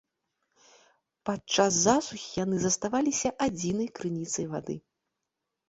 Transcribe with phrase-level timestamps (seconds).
[1.29, 4.75] Падчас засухі яны заставаліся адзінай крыніцай вады.